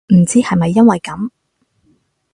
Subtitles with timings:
[0.11, 1.29] 唔知係咪因為噉